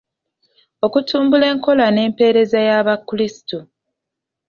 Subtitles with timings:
[0.85, 3.57] Okutumbula enkola n'empeereza y'abakurisitu.